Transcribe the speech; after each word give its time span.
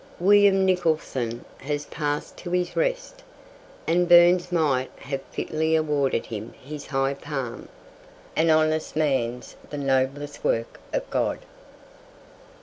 William 0.19 0.65
Nicholson 0.65 1.45
has 1.59 1.85
passed 1.85 2.35
to 2.37 2.49
his 2.49 2.75
rest, 2.75 3.21
and 3.85 4.09
Burns 4.09 4.51
might 4.51 4.89
have 4.95 5.21
fitly 5.29 5.75
awarded 5.75 6.25
him 6.25 6.55
his 6.59 6.87
high 6.87 7.13
palm, 7.13 7.69
"An 8.35 8.49
honest 8.49 8.95
man's 8.95 9.55
the 9.69 9.77
noblest 9.77 10.43
work 10.43 10.79
of 10.91 11.07
God." 11.11 11.37